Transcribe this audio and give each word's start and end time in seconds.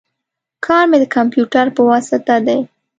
کار 0.65 0.83
می 0.91 0.97
د 1.01 1.05
کمپیوټر 1.15 1.65
په 1.75 1.81
واسطه 1.89 2.35
دی 2.47 2.59